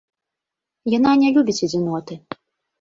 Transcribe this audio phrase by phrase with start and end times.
[0.97, 2.13] Яна не любіць адзіноты.